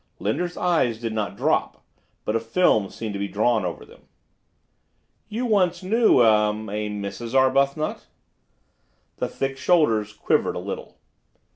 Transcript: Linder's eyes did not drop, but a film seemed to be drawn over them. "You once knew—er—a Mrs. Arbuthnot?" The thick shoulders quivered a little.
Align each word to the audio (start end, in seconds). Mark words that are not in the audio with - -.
Linder's 0.17 0.57
eyes 0.57 0.97
did 0.99 1.13
not 1.13 1.37
drop, 1.37 1.85
but 2.25 2.35
a 2.35 2.39
film 2.39 2.89
seemed 2.89 3.13
to 3.13 3.19
be 3.19 3.27
drawn 3.27 3.63
over 3.63 3.85
them. 3.85 4.07
"You 5.29 5.45
once 5.45 5.83
knew—er—a 5.83 6.49
Mrs. 6.53 7.35
Arbuthnot?" 7.35 8.07
The 9.17 9.27
thick 9.27 9.59
shoulders 9.59 10.13
quivered 10.13 10.55
a 10.55 10.59
little. 10.59 10.97